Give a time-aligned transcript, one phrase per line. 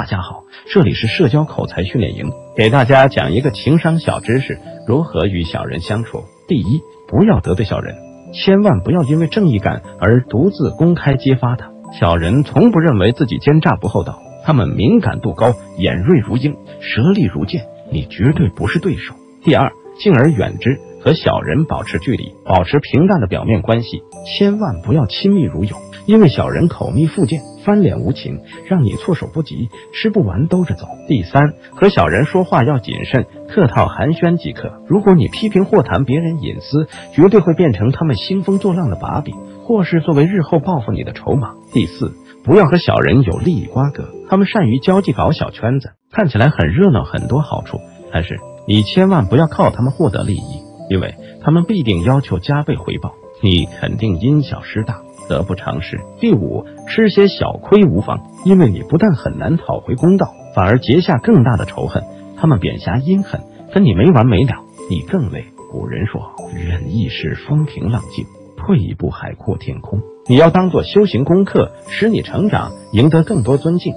[0.00, 6.24] 大家好，这里是社交口才训练营，给大家讲一个情商小知识：如何与小人相处。
[6.48, 7.94] 第一，不要得罪小人，
[8.32, 11.70] 千万不要因为正义感而独自公开揭发他。
[11.92, 19.14] 小人从不认为自己奸诈不厚道，他们敏感度高，眼锐如鹰，舌利如剑，你绝对不是对手。
[19.44, 25.76] 第二，敬而远之，和小人保持距离，保持平淡的表面关系，千万不要亲密如友。
[26.06, 30.86] 因为小人口蜜腹剑，翻脸无情，让你措手不及，吃不完兜着走。
[31.08, 34.82] 第三，和小人说话要谨慎，客套寒暄即可。
[34.86, 39.34] 如果你批评或谈别人隐私，绝对会变成他们兴风作浪的把柄，
[39.64, 41.54] 或是作为日后报复你的筹码。
[41.72, 42.12] 第四，
[42.44, 47.78] 不要和小人有利益瓜葛，他们善于交际搞小圈子，看起来很热闹，很多好处，
[48.12, 55.02] 但是你千万不要靠他们获得利益，因为他们必定要求加倍回报，你肯定因小失大。
[55.30, 56.00] 得不偿失。
[56.18, 62.02] 第五，吃些小亏无妨，因为你不但很难讨回公道，反而结下更大的仇恨。
[62.36, 63.40] 他们贬狭阴狠，
[63.72, 64.56] 跟你没完没了，
[64.90, 65.44] 你更累。
[65.70, 70.00] 古人说，忍一时风平浪静，退一步海阔天空。
[70.26, 73.94] 你要当做修行功课，使你成长，赢得更多尊敬。